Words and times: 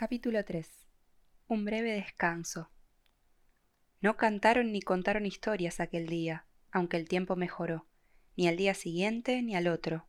Capítulo 0.00 0.42
3 0.42 0.66
Un 1.46 1.66
breve 1.66 1.92
descanso. 1.92 2.70
No 4.00 4.16
cantaron 4.16 4.72
ni 4.72 4.80
contaron 4.80 5.26
historias 5.26 5.78
aquel 5.78 6.06
día, 6.06 6.46
aunque 6.72 6.96
el 6.96 7.06
tiempo 7.06 7.36
mejoró, 7.36 7.86
ni 8.34 8.48
al 8.48 8.56
día 8.56 8.72
siguiente 8.72 9.42
ni 9.42 9.56
al 9.56 9.68
otro. 9.68 10.08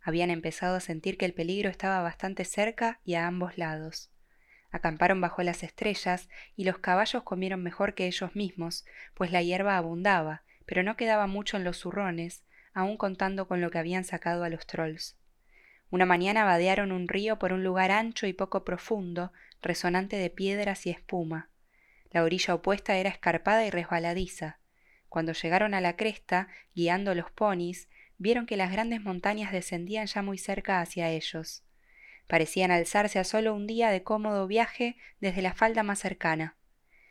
Habían 0.00 0.30
empezado 0.30 0.76
a 0.76 0.80
sentir 0.80 1.18
que 1.18 1.24
el 1.24 1.34
peligro 1.34 1.70
estaba 1.70 2.00
bastante 2.02 2.44
cerca 2.44 3.00
y 3.04 3.14
a 3.14 3.26
ambos 3.26 3.58
lados. 3.58 4.12
Acamparon 4.70 5.20
bajo 5.20 5.42
las 5.42 5.64
estrellas 5.64 6.28
y 6.54 6.62
los 6.62 6.78
caballos 6.78 7.24
comieron 7.24 7.64
mejor 7.64 7.96
que 7.96 8.06
ellos 8.06 8.36
mismos, 8.36 8.84
pues 9.12 9.32
la 9.32 9.42
hierba 9.42 9.76
abundaba, 9.76 10.44
pero 10.66 10.84
no 10.84 10.96
quedaba 10.96 11.26
mucho 11.26 11.56
en 11.56 11.64
los 11.64 11.78
zurrones, 11.78 12.44
aun 12.74 12.96
contando 12.96 13.48
con 13.48 13.60
lo 13.60 13.72
que 13.72 13.78
habían 13.78 14.04
sacado 14.04 14.44
a 14.44 14.48
los 14.50 14.68
trolls. 14.68 15.16
Una 15.92 16.06
mañana 16.06 16.44
vadearon 16.44 16.90
un 16.90 17.06
río 17.06 17.38
por 17.38 17.52
un 17.52 17.64
lugar 17.64 17.90
ancho 17.90 18.26
y 18.26 18.32
poco 18.32 18.64
profundo, 18.64 19.30
resonante 19.60 20.16
de 20.16 20.30
piedras 20.30 20.86
y 20.86 20.90
espuma. 20.90 21.50
La 22.10 22.24
orilla 22.24 22.54
opuesta 22.54 22.96
era 22.96 23.10
escarpada 23.10 23.66
y 23.66 23.70
resbaladiza. 23.70 24.58
Cuando 25.10 25.34
llegaron 25.34 25.74
a 25.74 25.82
la 25.82 25.96
cresta, 25.96 26.48
guiando 26.74 27.14
los 27.14 27.30
ponis, 27.30 27.90
vieron 28.16 28.46
que 28.46 28.56
las 28.56 28.72
grandes 28.72 29.02
montañas 29.02 29.52
descendían 29.52 30.06
ya 30.06 30.22
muy 30.22 30.38
cerca 30.38 30.80
hacia 30.80 31.10
ellos. 31.10 31.62
Parecían 32.26 32.70
alzarse 32.70 33.18
a 33.18 33.24
solo 33.24 33.54
un 33.54 33.66
día 33.66 33.90
de 33.90 34.02
cómodo 34.02 34.46
viaje 34.46 34.96
desde 35.20 35.42
la 35.42 35.52
falda 35.52 35.82
más 35.82 35.98
cercana. 35.98 36.56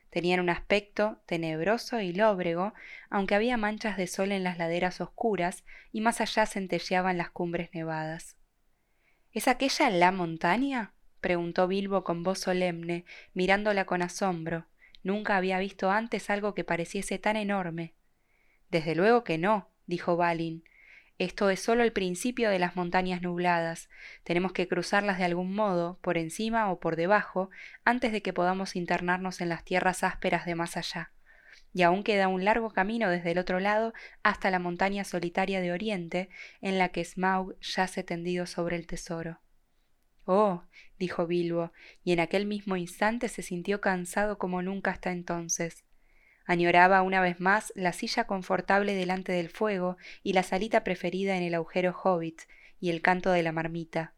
Tenían 0.10 0.40
un 0.40 0.50
aspecto 0.50 1.22
tenebroso 1.28 2.02
y 2.02 2.14
lóbrego, 2.14 2.74
aunque 3.12 3.36
había 3.36 3.58
manchas 3.58 3.96
de 3.96 4.08
sol 4.08 4.32
en 4.32 4.44
las 4.44 4.58
laderas 4.58 5.02
oscuras 5.02 5.66
y 5.92 6.02
más 6.02 6.20
allá 6.20 6.48
centelleaban 6.48 7.20
las 7.20 7.30
cumbres 7.30 7.70
nevadas. 7.76 8.41
¿Es 9.34 9.48
aquella 9.48 9.90
la 9.90 10.12
montaña? 10.12 10.94
preguntó 11.22 11.68
Bilbo 11.68 12.04
con 12.04 12.22
voz 12.24 12.40
solemne, 12.40 13.06
mirándola 13.34 13.86
con 13.86 14.02
asombro. 14.02 14.66
Nunca 15.04 15.38
había 15.38 15.58
visto 15.60 15.90
antes 15.90 16.30
algo 16.30 16.54
que 16.54 16.66
pareciese 16.66 17.18
tan 17.18 17.38
enorme. 17.38 17.94
Desde 18.70 18.94
luego 18.94 19.24
que 19.24 19.38
no, 19.38 19.70
dijo 19.86 20.18
Balin. 20.18 20.66
Esto 21.18 21.50
es 21.50 21.62
solo 21.62 21.84
el 21.84 21.94
principio 21.94 22.50
de 22.50 22.60
las 22.60 22.76
montañas 22.76 23.22
nubladas. 23.22 23.90
Tenemos 24.24 24.52
que 24.52 24.68
cruzarlas 24.68 25.18
de 25.18 25.26
algún 25.26 25.54
modo, 25.56 25.98
por 26.02 26.18
encima 26.18 26.70
o 26.72 26.80
por 26.80 26.96
debajo, 26.96 27.50
antes 27.86 28.12
de 28.12 28.22
que 28.22 28.34
podamos 28.34 28.76
internarnos 28.76 29.40
en 29.40 29.50
las 29.50 29.64
tierras 29.64 30.04
ásperas 30.04 30.46
de 30.46 30.56
más 30.56 30.76
allá 30.76 31.12
y 31.74 31.84
aún 31.84 32.04
queda 32.04 32.28
un 32.28 32.44
largo 32.44 32.72
camino 32.72 33.10
desde 33.10 33.32
el 33.32 33.38
otro 33.38 33.60
lado 33.60 33.94
hasta 34.24 34.52
la 34.52 34.60
montaña 34.60 35.04
solitaria 35.04 35.62
de 35.62 35.72
Oriente, 35.72 36.30
en 36.62 36.78
la 36.78 36.90
que 36.90 37.06
Smaug 37.06 37.56
yace 37.60 38.04
tendido 38.04 38.46
sobre 38.46 38.76
el 38.76 38.88
tesoro. 38.88 39.40
Oh, 40.26 40.64
dijo 41.00 41.28
Bilbo, 41.28 41.72
y 42.04 42.14
en 42.14 42.20
aquel 42.20 42.46
mismo 42.46 42.76
instante 42.76 43.28
se 43.28 43.42
sintió 43.42 43.82
cansado 43.82 44.38
como 44.38 44.62
nunca 44.62 44.92
hasta 44.92 45.12
entonces. 45.12 45.84
Añoraba 46.46 47.02
una 47.02 47.22
vez 47.22 47.40
más 47.40 47.72
la 47.76 47.94
silla 47.94 48.26
confortable 48.26 48.94
delante 48.94 49.32
del 49.32 49.50
fuego 49.50 49.98
y 50.24 50.34
la 50.34 50.44
salita 50.44 50.84
preferida 50.84 51.38
en 51.38 51.44
el 51.44 51.56
agujero 51.56 51.96
hobbit 52.04 52.42
y 52.80 52.90
el 52.90 53.02
canto 53.02 53.32
de 53.32 53.44
la 53.44 53.52
marmita. 53.52 54.16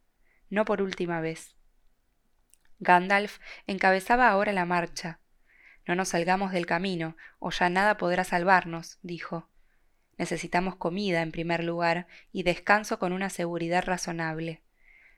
No 0.50 0.66
por 0.66 0.82
última 0.82 1.22
vez. 1.22 1.56
Gandalf 2.80 3.40
encabezaba 3.66 4.30
ahora 4.30 4.52
la 4.52 4.66
marcha, 4.66 5.20
no 5.86 5.96
nos 5.96 6.10
salgamos 6.10 6.52
del 6.52 6.66
camino, 6.66 7.16
o 7.40 7.52
ya 7.52 7.70
nada 7.70 7.98
podrá 7.98 8.24
salvarnos, 8.24 9.00
dijo. 9.02 9.50
Necesitamos 10.18 10.76
comida, 10.76 11.22
en 11.22 11.32
primer 11.32 11.64
lugar, 11.64 12.08
y 12.32 12.44
descanso 12.44 13.00
con 13.00 13.14
una 13.14 13.30
seguridad 13.30 13.84
razonable. 13.84 14.62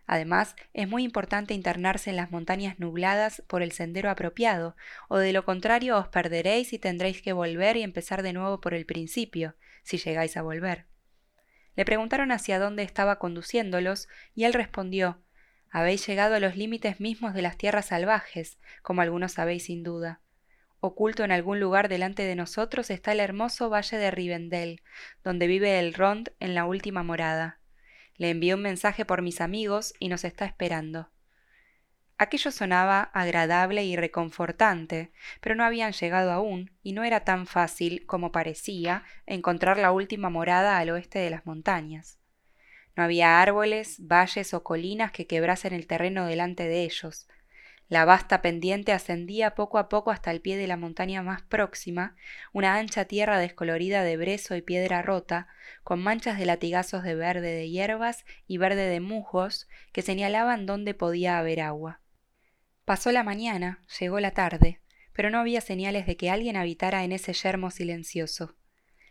Además, 0.07 0.55
es 0.73 0.87
muy 0.87 1.03
importante 1.03 1.53
internarse 1.53 2.11
en 2.11 2.15
las 2.15 2.31
montañas 2.31 2.79
nubladas 2.79 3.43
por 3.47 3.63
el 3.63 3.71
sendero 3.71 4.09
apropiado, 4.09 4.75
o 5.07 5.17
de 5.17 5.33
lo 5.33 5.45
contrario 5.45 5.97
os 5.97 6.07
perderéis 6.07 6.73
y 6.73 6.79
tendréis 6.79 7.21
que 7.21 7.33
volver 7.33 7.75
y 7.77 7.83
empezar 7.83 8.21
de 8.21 8.33
nuevo 8.33 8.61
por 8.61 8.73
el 8.73 8.85
principio, 8.85 9.55
si 9.83 9.97
llegáis 9.97 10.37
a 10.37 10.43
volver. 10.43 10.85
Le 11.75 11.85
preguntaron 11.85 12.31
hacia 12.31 12.59
dónde 12.59 12.83
estaba 12.83 13.19
conduciéndolos, 13.19 14.07
y 14.33 14.45
él 14.45 14.53
respondió 14.53 15.21
Habéis 15.71 16.07
llegado 16.07 16.35
a 16.35 16.39
los 16.39 16.55
límites 16.55 17.01
mismos 17.01 17.33
de 17.33 17.41
las 17.41 17.57
tierras 17.57 17.87
salvajes, 17.87 18.59
como 18.81 19.01
algunos 19.01 19.33
sabéis 19.33 19.65
sin 19.65 19.83
duda. 19.83 20.21
Oculto 20.85 21.23
en 21.23 21.31
algún 21.31 21.59
lugar 21.59 21.89
delante 21.89 22.21
de 22.21 22.35
nosotros 22.35 22.91
está 22.91 23.11
el 23.11 23.19
hermoso 23.19 23.71
valle 23.71 23.97
de 23.97 24.11
Rivendell, 24.11 24.83
donde 25.23 25.47
vive 25.47 25.79
el 25.79 25.95
Rond 25.95 26.29
en 26.39 26.53
la 26.53 26.65
última 26.65 27.01
morada. 27.01 27.59
Le 28.17 28.29
envié 28.29 28.53
un 28.53 28.61
mensaje 28.61 29.03
por 29.03 29.23
mis 29.23 29.41
amigos 29.41 29.95
y 29.97 30.09
nos 30.09 30.23
está 30.23 30.45
esperando. 30.45 31.09
Aquello 32.19 32.51
sonaba 32.51 33.01
agradable 33.01 33.83
y 33.83 33.95
reconfortante, 33.95 35.11
pero 35.41 35.55
no 35.55 35.63
habían 35.63 35.91
llegado 35.91 36.31
aún, 36.31 36.69
y 36.83 36.93
no 36.93 37.03
era 37.03 37.21
tan 37.21 37.47
fácil, 37.47 38.05
como 38.05 38.31
parecía, 38.31 39.03
encontrar 39.25 39.79
la 39.79 39.91
última 39.91 40.29
morada 40.29 40.77
al 40.77 40.91
oeste 40.91 41.17
de 41.17 41.31
las 41.31 41.47
montañas. 41.47 42.19
No 42.95 43.03
había 43.03 43.41
árboles, 43.41 43.97
valles 44.05 44.53
o 44.53 44.61
colinas 44.61 45.11
que 45.11 45.25
quebrasen 45.25 45.73
el 45.73 45.87
terreno 45.87 46.27
delante 46.27 46.67
de 46.67 46.83
ellos, 46.83 47.27
la 47.87 48.03
vasta 48.03 48.41
pendiente 48.41 48.91
ascendía 48.93 49.53
poco 49.53 49.77
a 49.77 49.89
poco 49.89 50.09
hasta 50.09 50.31
el 50.31 50.41
pie 50.41 50.57
de 50.57 50.65
la 50.65 50.75
montaña 50.75 51.21
más 51.21 51.43
próxima, 51.43 52.15
una 52.51 52.75
ancha 52.77 53.05
tierra 53.05 53.37
descolorida 53.37 54.03
de 54.03 54.17
brezo 54.17 54.55
y 54.55 54.63
piedra 54.63 55.03
rota, 55.03 55.47
con 55.83 56.01
manchas 56.01 56.39
de 56.39 56.47
latigazos 56.47 57.03
de 57.03 57.13
verde 57.13 57.53
de 57.53 57.69
hierbas 57.69 58.25
y 58.47 58.57
verde 58.57 58.89
de 58.89 59.01
musgos 59.01 59.67
que 59.91 60.01
señalaban 60.01 60.65
dónde 60.65 60.95
podía 60.95 61.37
haber 61.37 61.61
agua. 61.61 62.01
Pasó 62.85 63.11
la 63.11 63.23
mañana, 63.23 63.83
llegó 63.99 64.19
la 64.19 64.31
tarde, 64.31 64.81
pero 65.13 65.29
no 65.29 65.37
había 65.37 65.61
señales 65.61 66.07
de 66.07 66.17
que 66.17 66.31
alguien 66.31 66.57
habitara 66.57 67.03
en 67.03 67.11
ese 67.11 67.33
yermo 67.33 67.69
silencioso. 67.69 68.55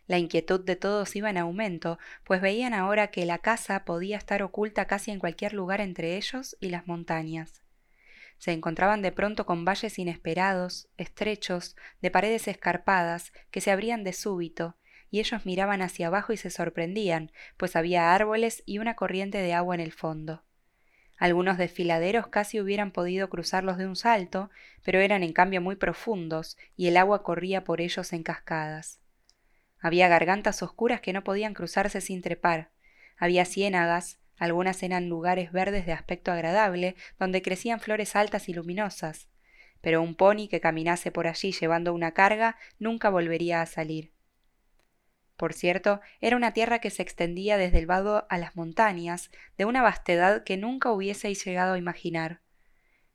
La 0.06 0.18
inquietud 0.18 0.60
de 0.60 0.74
todos 0.74 1.14
iba 1.14 1.30
en 1.30 1.38
aumento, 1.38 1.98
pues 2.24 2.41
veían 2.41 2.74
ahora 2.74 3.06
que 3.06 3.24
la 3.24 3.38
casa 3.38 3.84
podía 3.84 4.16
estar 4.16 4.42
oculta 4.42 4.86
casi 4.86 5.12
en 5.12 5.20
cualquier 5.20 5.54
lugar 5.54 5.80
entre 5.80 6.16
ellos 6.16 6.56
y 6.60 6.70
las 6.70 6.86
montañas 6.86 7.63
se 8.44 8.53
encontraban 8.53 9.00
de 9.00 9.10
pronto 9.10 9.47
con 9.47 9.65
valles 9.65 9.99
inesperados, 9.99 10.91
estrechos, 10.99 11.77
de 12.03 12.10
paredes 12.10 12.47
escarpadas, 12.47 13.32
que 13.50 13.62
se 13.62 13.71
abrían 13.71 14.05
de 14.05 14.12
súbito, 14.12 14.77
y 15.10 15.21
ellos 15.21 15.47
miraban 15.47 15.81
hacia 15.81 16.09
abajo 16.09 16.34
y 16.34 16.37
se 16.37 16.50
sorprendían, 16.50 17.33
pues 17.56 17.75
había 17.75 18.15
árboles 18.15 18.62
y 18.66 18.81
una 18.81 18.97
corriente 18.97 19.38
de 19.38 19.54
agua 19.54 19.75
en 19.75 19.81
el 19.81 19.93
fondo. 19.93 20.43
Algunos 21.16 21.56
desfiladeros 21.56 22.27
casi 22.27 22.60
hubieran 22.60 22.91
podido 22.91 23.31
cruzarlos 23.31 23.78
de 23.78 23.87
un 23.87 23.97
salto, 23.97 24.50
pero 24.83 25.00
eran 25.00 25.22
en 25.22 25.33
cambio 25.33 25.62
muy 25.62 25.77
profundos, 25.77 26.59
y 26.77 26.88
el 26.88 26.99
agua 26.99 27.22
corría 27.22 27.65
por 27.65 27.81
ellos 27.81 28.12
en 28.12 28.22
cascadas. 28.22 29.00
Había 29.81 30.09
gargantas 30.09 30.62
oscuras 30.62 31.00
que 31.00 31.15
no 31.15 31.25
podían 31.25 31.54
cruzarse 31.54 32.03
sin 32.03 32.21
trepar, 32.21 32.72
había 33.16 33.47
ciénagas, 33.47 34.19
algunas 34.37 34.83
eran 34.83 35.09
lugares 35.09 35.53
verdes 35.53 35.87
de 35.87 35.93
aspecto 35.93 36.33
agradable, 36.33 36.97
donde 37.19 37.43
crecían 37.43 37.81
flores 37.81 38.17
altas 38.17 38.49
y 38.49 38.55
luminosas, 38.55 39.28
pero 39.81 40.03
un 40.03 40.15
pony 40.15 40.49
que 40.49 40.61
caminase 40.61 41.12
por 41.12 41.27
allí 41.27 41.53
llevando 41.53 41.93
una 41.93 42.12
carga 42.12 42.56
nunca 42.78 43.11
volvería 43.11 43.61
a 43.61 43.67
salir. 43.67 44.12
Por 45.37 45.53
cierto, 45.53 46.00
era 46.21 46.37
una 46.37 46.53
tierra 46.53 46.78
que 46.78 46.91
se 46.91 47.03
extendía 47.03 47.59
desde 47.59 47.78
el 47.78 47.87
vado 47.87 48.27
a 48.31 48.39
las 48.39 48.55
montañas, 48.56 49.31
de 49.59 49.65
una 49.65 49.83
vastedad 49.83 50.45
que 50.45 50.56
nunca 50.56 50.93
hubieseis 50.93 51.45
llegado 51.45 51.75
a 51.75 51.78
imaginar. 51.78 52.41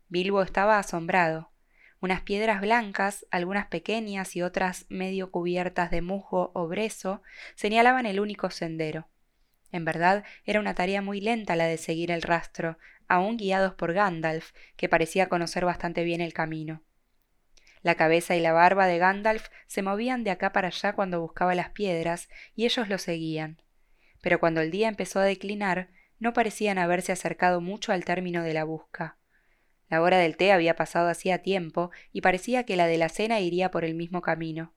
Bilbo 0.09 0.41
estaba 0.41 0.80
asombrado. 0.80 1.51
Unas 2.01 2.22
piedras 2.22 2.62
blancas, 2.62 3.25
algunas 3.31 3.68
pequeñas 3.68 4.36
y 4.36 4.41
otras 4.41 4.86
medio 4.90 5.31
cubiertas 5.31 5.91
de 5.91 6.01
musgo 6.01 6.51
o 6.53 6.68
brezo, 6.68 7.22
señalaban 7.56 8.06
el 8.06 8.19
único 8.19 8.50
sendero. 8.50 9.07
En 9.72 9.85
verdad 9.85 10.24
era 10.46 10.59
una 10.59 10.74
tarea 10.74 11.02
muy 11.02 11.22
lenta 11.22 11.56
la 11.56 11.66
de 11.66 11.78
seguir 11.78 12.12
el 12.12 12.22
rastro, 12.22 12.78
aun 13.07 13.38
guiados 13.38 13.74
por 13.74 13.94
Gandalf, 13.94 14.52
que 14.75 14.89
parecía 14.89 15.30
conocer 15.30 15.66
bastante 15.66 16.04
bien 16.04 16.21
el 16.21 16.33
camino. 16.33 16.83
La 17.81 17.95
cabeza 17.95 18.36
y 18.36 18.42
la 18.42 18.51
barba 18.51 18.88
de 18.88 18.98
Gandalf 18.98 19.48
se 19.68 19.81
movían 19.81 20.24
de 20.24 20.31
acá 20.31 20.51
para 20.51 20.68
allá 20.68 20.94
cuando 20.94 21.21
buscaba 21.21 21.56
las 21.56 21.69
piedras, 21.69 22.30
y 22.56 22.66
ellos 22.66 22.89
lo 22.89 22.98
seguían. 22.98 23.62
Pero 24.21 24.39
cuando 24.39 24.62
el 24.62 24.69
día 24.69 24.89
empezó 24.89 25.19
a 25.19 25.24
declinar, 25.24 25.89
no 26.19 26.33
parecían 26.33 26.77
haberse 26.77 27.13
acercado 27.13 27.62
mucho 27.62 27.94
al 27.94 28.04
término 28.04 28.44
de 28.44 28.54
la 28.54 28.65
busca. 28.65 29.18
La 29.88 30.01
hora 30.01 30.18
del 30.18 30.36
té 30.36 30.51
había 30.51 30.75
pasado 30.75 31.07
hacía 31.07 31.42
tiempo, 31.42 31.92
y 32.12 32.22
parecía 32.22 32.65
que 32.65 32.75
la 32.75 32.88
de 32.88 32.98
la 32.98 33.10
cena 33.10 33.39
iría 33.39 33.72
por 33.72 33.86
el 33.86 33.95
mismo 33.95 34.22
camino. 34.22 34.74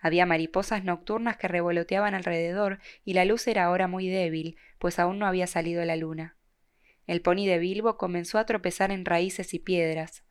Había 0.00 0.26
mariposas 0.26 0.84
nocturnas 0.84 1.36
que 1.36 1.48
revoloteaban 1.48 2.14
alrededor 2.14 2.80
y 3.04 3.12
la 3.12 3.24
luz 3.24 3.46
era 3.46 3.64
ahora 3.64 3.86
muy 3.86 4.08
débil, 4.08 4.56
pues 4.78 4.98
aún 4.98 5.18
no 5.18 5.26
había 5.26 5.46
salido 5.46 5.84
la 5.84 5.96
luna. 5.96 6.36
El 7.06 7.22
pony 7.22 7.46
de 7.46 7.58
Bilbo 7.58 7.96
comenzó 7.96 8.38
a 8.38 8.46
tropezar 8.46 8.90
en 8.90 9.04
raíces 9.04 9.52
y 9.52 9.58
piedras. 9.58 10.24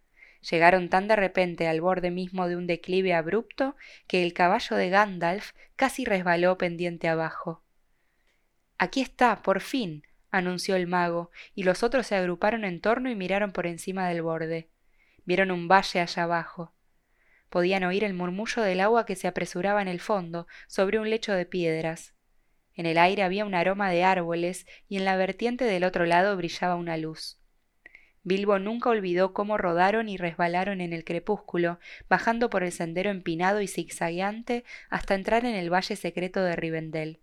Llegaron 0.50 0.89
tan 0.89 1.07
de 1.07 1.16
repente 1.16 1.68
al 1.68 1.81
borde 1.81 2.12
mismo 2.12 2.48
de 2.48 2.56
un 2.56 2.66
declive 2.66 3.13
abrupto 3.13 3.75
que 4.07 4.24
el 4.24 4.33
caballo 4.33 4.77
de 4.77 4.89
Gandalf 4.89 5.51
casi 5.75 6.06
resbaló 6.06 6.57
pendiente 6.57 7.07
abajo. 7.07 7.63
Aquí 8.77 9.01
está, 9.01 9.42
por 9.42 9.60
fin, 9.60 10.04
anunció 10.31 10.77
el 10.77 10.88
mago, 10.88 11.31
y 11.54 11.63
los 11.63 11.83
otros 11.83 12.07
se 12.07 12.16
agruparon 12.16 12.63
en 12.63 12.80
torno 12.80 13.10
y 13.10 13.16
miraron 13.16 13.51
por 13.51 13.68
encima 13.68 14.07
del 14.07 14.21
borde. 14.21 14.69
vieron 15.25 15.51
un 15.51 15.68
valle 15.68 16.00
allá 16.00 16.24
abajo. 16.24 16.74
Podían 17.50 17.84
oír 17.84 18.04
el 18.04 18.13
murmullo 18.13 18.62
del 18.62 18.80
agua 18.80 19.06
que 19.06 19.16
se 19.16 19.28
apresuraba 19.28 19.81
en 19.81 19.88
el 19.88 20.00
fondo, 20.00 20.48
sobre 20.68 21.00
un 21.00 21.10
lecho 21.10 21.34
de 21.34 21.46
piedras. 21.46 22.13
En 22.74 22.86
el 22.86 22.98
aire 22.98 23.24
había 23.24 23.46
un 23.46 23.56
aroma 23.56 23.90
de 23.90 24.04
árboles 24.04 24.66
y 24.88 24.98
en 24.98 25.06
la 25.06 25.18
vertiente 25.18 25.66
del 25.66 25.84
otro 25.84 26.06
lado 26.06 26.38
brillaba 26.38 26.75
una 26.75 26.96
luz. 26.98 27.40
Bilbo 28.24 28.60
nunca 28.60 28.90
olvidó 28.90 29.34
cómo 29.34 29.57
rodaron 29.57 30.10
y 30.10 30.18
resbalaron 30.18 30.81
en 30.81 30.94
el 30.94 31.04
crepúsculo, 31.04 31.80
bajando 32.10 32.50
por 32.50 32.63
el 32.63 32.72
sendero 32.72 33.10
empinado 33.10 33.62
y 33.62 33.68
zigzagueante 33.68 34.66
hasta 34.90 35.16
entrar 35.16 35.45
en 35.45 35.56
el 35.56 35.74
valle 35.74 35.95
secreto 35.95 36.44
de 36.44 36.56
Rivendell. 36.56 37.19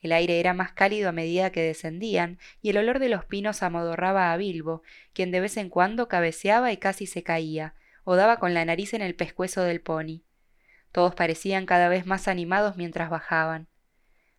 El 0.00 0.12
aire 0.12 0.38
era 0.38 0.54
más 0.54 0.72
cálido 0.72 1.08
a 1.08 1.12
medida 1.12 1.50
que 1.50 1.62
descendían, 1.62 2.38
y 2.60 2.70
el 2.70 2.78
olor 2.78 2.98
de 2.98 3.08
los 3.08 3.24
pinos 3.24 3.62
amodorraba 3.62 4.32
a 4.32 4.36
Bilbo, 4.36 4.82
quien 5.12 5.30
de 5.30 5.40
vez 5.40 5.56
en 5.56 5.68
cuando 5.68 6.08
cabeceaba 6.08 6.72
y 6.72 6.76
casi 6.76 7.06
se 7.06 7.22
caía, 7.22 7.74
o 8.04 8.16
daba 8.16 8.38
con 8.38 8.54
la 8.54 8.64
nariz 8.64 8.94
en 8.94 9.02
el 9.02 9.14
pescuezo 9.14 9.62
del 9.62 9.80
pony. 9.80 10.22
Todos 10.92 11.14
parecían 11.14 11.66
cada 11.66 11.88
vez 11.88 12.06
más 12.06 12.28
animados 12.28 12.76
mientras 12.76 13.10
bajaban. 13.10 13.66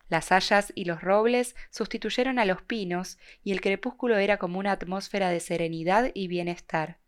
Las 0.08 0.32
hayas 0.32 0.72
y 0.76 0.86
los 0.86 1.02
robles 1.02 1.56
sustituyeron 1.72 2.40
a 2.40 2.46
los 2.46 2.62
pinos, 2.62 3.18
y 3.44 3.52
el 3.52 3.62
crepúsculo 3.62 4.18
era 4.18 4.38
como 4.38 4.60
una 4.60 4.72
atmósfera 4.72 5.30
de 5.30 5.40
serenidad 5.40 6.12
y 6.14 6.28
bienestar. 6.28 7.00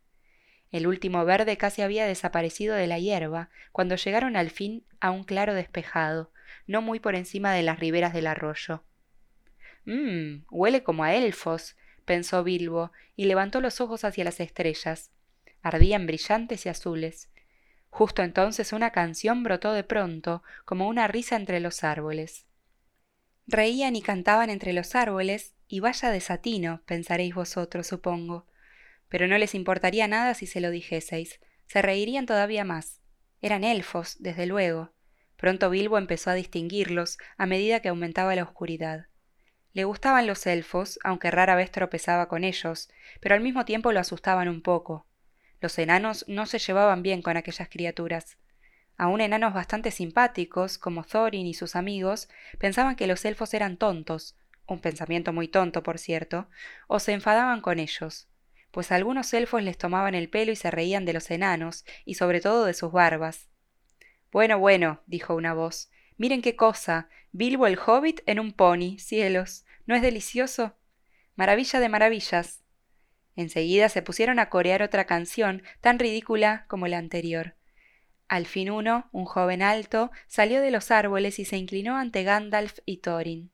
El 0.71 0.88
último 0.88 1.24
verde 1.24 1.57
casi 1.57 1.81
había 1.81 2.06
desaparecido 2.06 2.75
de 2.75 2.88
la 2.88 3.00
hierba, 3.00 3.50
cuando 3.71 3.95
llegaron 3.95 4.36
al 4.36 4.50
fin 4.50 4.86
a 5.00 5.12
un 5.12 5.24
claro 5.24 5.54
despejado, 5.54 6.31
no 6.65 6.81
muy 6.81 7.00
por 7.00 7.15
encima 7.15 7.54
de 7.54 7.63
las 7.63 7.80
riberas 7.80 8.13
del 8.13 8.27
arroyo. 8.27 8.83
Mmm, 9.86 10.44
huele 10.50 10.83
como 10.83 11.04
a 11.04 11.13
elfos, 11.13 11.77
pensó 12.04 12.44
Bilbo, 12.44 12.92
y 13.15 13.25
levantó 13.25 13.62
los 13.62 13.80
ojos 13.80 14.04
hacia 14.04 14.25
las 14.25 14.39
estrellas. 14.39 15.12
Ardían 15.68 16.08
brillantes 16.08 16.66
y 16.66 16.69
azules. 16.69 17.30
Justo 17.90 18.22
entonces 18.24 18.74
una 18.74 18.92
canción 18.92 19.44
brotó 19.44 19.74
de 19.74 19.84
pronto, 19.84 20.44
como 20.66 20.88
una 20.88 21.08
risa 21.08 21.36
entre 21.36 21.60
los 21.60 21.84
árboles. 21.84 22.46
Reían 23.48 23.96
y 23.96 24.02
cantaban 24.02 24.50
entre 24.50 24.74
los 24.74 24.96
árboles, 24.96 25.56
y 25.68 25.80
vaya 25.80 26.10
desatino, 26.10 26.81
pensaréis 26.86 27.36
vosotros, 27.36 27.88
supongo. 27.88 28.46
Pero 29.10 29.28
no 29.28 29.38
les 29.38 29.56
importaría 29.56 30.08
nada 30.08 30.34
si 30.34 30.48
se 30.48 30.62
lo 30.62 30.69
dijeseis. 30.69 31.40
Se 31.66 31.81
reirían 31.81 32.25
todavía 32.25 32.64
más. 32.64 33.02
Eran 33.42 33.64
elfos, 33.64 34.16
desde 34.19 34.46
luego. 34.46 34.94
Pronto 35.36 35.69
Bilbo 35.69 35.98
empezó 35.98 36.30
a 36.30 36.34
distinguirlos 36.34 37.18
a 37.38 37.46
medida 37.46 37.81
que 37.81 37.90
aumentaba 37.90 38.36
la 38.36 38.44
oscuridad. 38.44 39.08
Le 39.74 39.84
gustaban 39.84 40.28
los 40.28 40.48
elfos, 40.48 40.98
aunque 41.04 41.30
rara 41.30 41.56
vez 41.56 41.72
tropezaba 41.72 42.28
con 42.28 42.44
ellos, 42.44 42.90
pero 43.19 43.36
al 43.36 43.42
mismo 43.42 43.66
tiempo 43.66 43.92
lo 43.92 44.00
asustaban 44.00 44.48
un 44.48 44.62
poco. 44.62 45.06
Los 45.59 45.77
enanos 45.80 46.25
no 46.27 46.45
se 46.45 46.59
llevaban 46.59 47.01
bien 47.01 47.21
con 47.21 47.38
aquellas 47.38 47.69
criaturas. 47.69 48.38
Aún 48.98 49.21
enanos 49.21 49.54
bastante 49.54 49.92
simpáticos, 49.92 50.77
como 50.77 51.04
Thorin 51.04 51.45
y 51.45 51.54
sus 51.54 51.75
amigos, 51.75 52.30
pensaban 52.57 52.95
que 52.95 53.07
los 53.07 53.25
elfos 53.25 53.54
eran 53.54 53.77
tontos, 53.77 54.36
un 54.68 54.80
pensamiento 54.80 55.33
muy 55.33 55.48
tonto, 55.48 55.83
por 55.83 55.98
cierto, 55.98 56.50
o 56.88 57.00
se 57.00 57.13
enfadaban 57.13 57.62
con 57.62 57.80
ellos, 57.80 58.27
pues 58.71 58.92
algunos 58.92 59.33
elfos 59.33 59.63
les 59.63 59.77
tomaban 59.77 60.13
el 60.13 60.30
pelo 60.30 60.51
y 60.51 60.56
se 60.56 60.71
reían 60.71 61.06
de 61.06 61.13
los 61.13 61.31
enanos, 61.31 61.86
y 62.06 62.15
sobre 62.15 62.42
todo 62.42 62.65
de 62.65 62.74
sus 62.74 62.92
barbas. 62.92 63.48
Bueno, 64.31 64.59
bueno, 64.59 65.01
dijo 65.06 65.36
una 65.36 65.54
voz, 65.54 65.89
miren 66.18 66.42
qué 66.42 66.56
cosa, 66.56 67.09
Bilbo 67.31 67.68
el 67.68 67.80
hobbit 67.80 68.21
en 68.25 68.39
un 68.39 68.51
pony, 68.51 68.98
cielos, 69.00 69.65
¿no 69.86 69.95
es 69.95 70.01
delicioso? 70.01 70.75
Maravilla 71.36 71.80
de 71.80 71.89
maravillas. 71.89 72.63
Enseguida 73.38 73.88
se 73.88 74.01
pusieron 74.01 74.39
a 74.39 74.50
corear 74.50 74.81
otra 74.81 75.06
canción 75.06 75.62
tan 75.80 76.00
ridícula 76.00 76.66
como 76.68 76.88
la 76.88 76.98
anterior. 76.98 77.56
Al 78.28 78.48
fin 78.48 78.72
uno, 78.72 79.07
un 79.12 79.25
joven 79.25 79.62
alto, 79.62 80.10
salió 80.28 80.60
de 80.60 80.72
los 80.72 80.89
árboles 80.89 81.38
y 81.38 81.45
se 81.45 81.56
inclinó 81.56 81.98
ante 81.98 82.24
Gandalf 82.24 82.80
y 82.84 82.98
Thorin. 82.98 83.51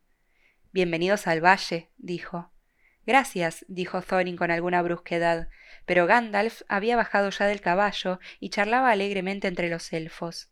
Bienvenidos 0.71 1.27
al 1.27 1.43
valle, 1.43 1.91
dijo. 1.97 2.49
Gracias, 3.05 3.65
dijo 3.67 4.01
Thorin 4.01 4.37
con 4.37 4.51
alguna 4.51 4.81
brusquedad, 4.81 5.49
pero 5.85 6.07
Gandalf 6.07 6.61
había 6.69 6.95
bajado 6.95 7.29
ya 7.29 7.45
del 7.45 7.59
caballo 7.59 8.21
y 8.39 8.51
charlaba 8.51 8.89
alegremente 8.89 9.49
entre 9.49 9.67
los 9.67 9.91
elfos. 9.91 10.49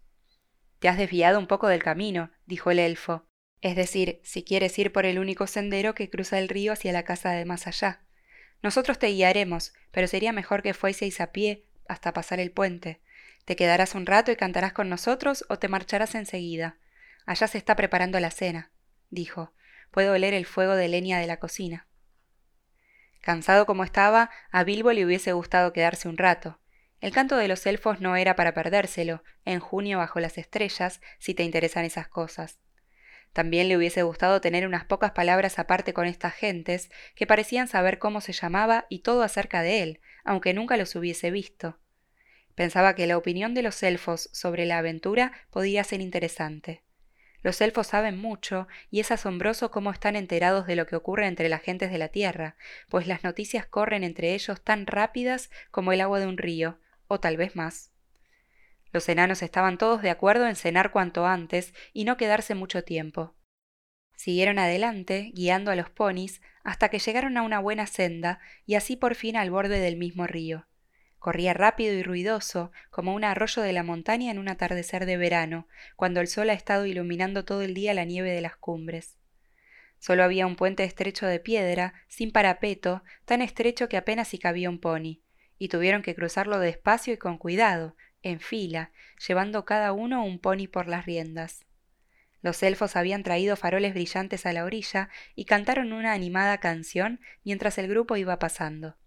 Te 0.80 0.90
has 0.90 0.98
desviado 0.98 1.40
un 1.40 1.48
poco 1.48 1.70
del 1.70 1.82
camino, 1.82 2.32
dijo 2.46 2.70
el 2.70 2.80
elfo. 2.80 3.26
Es 3.62 3.78
decir, 3.78 4.20
si 4.24 4.44
quieres 4.44 4.78
ir 4.78 4.92
por 4.92 5.06
el 5.06 5.20
único 5.20 5.48
sendero 5.48 5.96
que 5.96 6.10
cruza 6.10 6.38
el 6.38 6.50
río 6.50 6.74
hacia 6.74 6.92
la 6.92 7.04
casa 7.04 7.32
de 7.32 7.46
más 7.46 7.66
allá. 7.66 8.04
Nosotros 8.62 9.00
te 9.00 9.08
guiaremos, 9.08 9.74
pero 9.92 10.08
sería 10.08 10.34
mejor 10.34 10.62
que 10.62 10.74
fueseis 10.74 11.20
a 11.22 11.32
pie 11.32 11.66
hasta 11.88 12.14
pasar 12.14 12.40
el 12.40 12.52
puente. 12.52 13.02
¿Te 13.46 13.56
quedarás 13.56 13.96
un 13.96 14.06
rato 14.06 14.32
y 14.32 14.36
cantarás 14.36 14.74
con 14.74 14.90
nosotros 14.90 15.46
o 15.50 15.58
te 15.58 15.68
marcharás 15.68 16.16
enseguida? 16.16 16.78
Allá 17.26 17.48
se 17.48 17.58
está 17.58 17.76
preparando 17.76 18.20
la 18.20 18.32
cena, 18.32 18.72
dijo. 19.10 19.54
Puedo 19.92 20.14
oler 20.14 20.34
el 20.34 20.46
fuego 20.46 20.76
de 20.76 20.88
leña 20.88 21.20
de 21.20 21.28
la 21.28 21.38
cocina. 21.38 21.88
Cansado 23.22 23.66
como 23.66 23.84
estaba, 23.84 24.30
a 24.52 24.64
Bilbo 24.64 24.94
le 24.94 25.06
hubiese 25.06 25.34
gustado 25.34 25.74
quedarse 25.74 26.08
un 26.08 26.18
rato. 26.18 26.60
El 27.02 27.12
canto 27.12 27.36
de 27.36 27.48
los 27.48 27.66
elfos 27.66 28.00
no 28.00 28.16
era 28.16 28.36
para 28.36 28.54
perdérselo, 28.54 29.24
en 29.44 29.60
junio 29.60 29.98
bajo 29.98 30.20
las 30.20 30.38
estrellas, 30.38 31.02
si 31.20 31.34
te 31.34 31.44
interesan 31.44 31.84
esas 31.84 32.08
cosas. 32.08 32.60
También 33.34 33.70
le 33.70 33.78
hubiese 33.78 34.04
gustado 34.04 34.42
tener 34.42 34.68
unas 34.68 34.86
pocas 34.86 35.12
palabras 35.12 35.58
aparte 35.60 35.94
con 35.94 36.06
estas 36.06 36.34
gentes, 36.34 36.92
que 37.16 37.28
parecían 37.28 37.68
saber 37.68 37.98
cómo 37.98 38.22
se 38.22 38.34
llamaba 38.34 38.86
y 38.90 39.00
todo 39.00 39.24
acerca 39.24 39.62
de 39.62 39.84
él, 39.84 40.00
aunque 40.24 40.54
nunca 40.54 40.78
los 40.78 40.96
hubiese 40.96 41.32
visto. 41.32 41.80
Pensaba 42.56 42.96
que 42.96 43.08
la 43.08 43.18
opinión 43.18 43.54
de 43.54 43.64
los 43.64 43.82
elfos 43.84 44.30
sobre 44.34 44.66
la 44.66 44.78
aventura 44.78 45.32
podía 45.50 45.84
ser 45.84 46.02
interesante. 46.02 46.84
Los 47.44 47.60
elfos 47.62 47.88
saben 47.88 48.18
mucho 48.18 48.68
y 48.92 49.00
es 49.00 49.12
asombroso 49.12 49.72
cómo 49.72 49.92
están 49.92 50.16
enterados 50.16 50.68
de 50.68 50.76
lo 50.76 50.86
que 50.86 50.96
ocurre 50.96 51.26
entre 51.26 51.50
las 51.50 51.62
gentes 51.62 51.92
de 51.92 51.98
la 51.98 52.10
Tierra, 52.10 52.56
pues 52.90 53.08
las 53.08 53.24
noticias 53.24 53.66
corren 53.66 54.04
entre 54.04 54.36
ellos 54.36 54.62
tan 54.62 54.86
rápidas 54.86 55.50
como 55.72 55.92
el 55.92 56.02
agua 56.02 56.20
de 56.20 56.28
un 56.28 56.38
río, 56.38 56.78
o 57.08 57.20
tal 57.20 57.38
vez 57.38 57.56
más. 57.56 57.91
Los 58.92 59.08
enanos 59.10 59.42
estaban 59.42 59.78
todos 59.78 60.02
de 60.02 60.10
acuerdo 60.10 60.48
en 60.48 60.56
cenar 60.56 60.92
cuanto 60.92 61.26
antes 61.26 61.74
y 61.94 62.04
no 62.04 62.18
quedarse 62.18 62.56
mucho 62.56 62.84
tiempo. 62.84 63.36
Siguieron 64.16 64.60
adelante, 64.60 65.32
guiando 65.34 65.72
a 65.72 65.76
los 65.76 65.90
ponis, 65.90 66.42
hasta 66.64 66.90
que 66.90 67.00
llegaron 67.00 67.38
a 67.38 67.42
una 67.42 67.60
buena 67.60 67.88
senda 67.88 68.40
y 68.66 68.76
así 68.76 68.96
por 68.96 69.16
fin 69.16 69.36
al 69.36 69.50
borde 69.50 69.80
del 69.80 69.98
mismo 69.98 70.28
río. 70.28 70.68
Corría 71.18 71.54
rápido 71.54 71.94
y 71.94 72.04
ruidoso, 72.04 72.72
como 72.90 73.14
un 73.14 73.24
arroyo 73.24 73.62
de 73.62 73.74
la 73.74 73.84
montaña 73.84 74.32
en 74.32 74.40
un 74.40 74.50
atardecer 74.50 75.06
de 75.06 75.18
verano, 75.18 75.68
cuando 75.96 76.20
el 76.20 76.28
sol 76.28 76.50
ha 76.50 76.54
estado 76.54 76.86
iluminando 76.86 77.46
todo 77.46 77.62
el 77.62 77.74
día 77.74 77.94
la 77.94 78.06
nieve 78.06 78.32
de 78.32 78.42
las 78.42 78.58
cumbres. 78.58 79.18
Solo 80.00 80.24
había 80.24 80.48
un 80.48 80.56
puente 80.56 80.84
estrecho 80.84 81.28
de 81.28 81.40
piedra, 81.40 81.94
sin 82.08 82.32
parapeto, 82.32 83.04
tan 83.26 83.44
estrecho 83.44 83.88
que 83.88 83.98
apenas 83.98 84.30
si 84.30 84.40
cabía 84.40 84.70
un 84.70 84.80
pony, 84.80 85.22
y 85.60 85.68
tuvieron 85.68 86.02
que 86.02 86.16
cruzarlo 86.16 86.58
despacio 86.58 87.14
y 87.14 87.18
con 87.18 87.38
cuidado, 87.38 87.96
en 88.24 88.40
fila, 88.40 88.92
llevando 89.28 89.66
cada 89.66 89.94
uno 89.94 90.24
un 90.24 90.40
pony 90.40 90.68
por 90.72 90.88
las 90.88 91.06
riendas. 91.06 91.66
Los 92.42 92.64
elfos 92.64 92.96
habían 92.96 93.24
traído 93.24 93.56
faroles 93.56 93.94
brillantes 93.94 94.46
a 94.46 94.54
la 94.54 94.66
orilla 94.66 95.10
y 95.36 95.46
cantaron 95.46 95.94
una 95.94 96.14
animada 96.14 96.60
canción 96.60 97.20
mientras 97.44 97.78
el 97.78 97.88
grupo 97.88 98.18
iba 98.18 98.40
pasando. 98.40 98.98